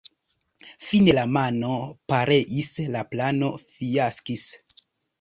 [0.85, 1.77] Fine la mono
[2.13, 4.53] pereis, la plano fiaskis.